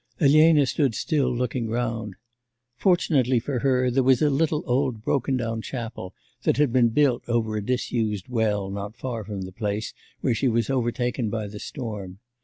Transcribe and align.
Elena 0.19 0.65
stood 0.65 0.95
still 0.95 1.29
looking 1.31 1.69
round.... 1.69 2.15
Fortunately 2.75 3.37
for 3.39 3.59
her, 3.59 3.91
there 3.91 4.01
was 4.01 4.19
a 4.19 4.31
little 4.31 4.63
old 4.65 5.03
broken 5.03 5.37
down 5.37 5.61
chapel 5.61 6.15
that 6.41 6.57
had 6.57 6.73
been 6.73 6.89
built 6.89 7.21
over 7.27 7.55
a 7.55 7.63
disused 7.63 8.27
well 8.27 8.71
not 8.71 8.95
far 8.97 9.23
from 9.23 9.41
the 9.43 9.51
place 9.51 9.93
where 10.21 10.33
she 10.33 10.47
was 10.47 10.71
overtaken 10.71 11.29
by 11.29 11.45
the 11.45 11.59
storm. 11.59 12.17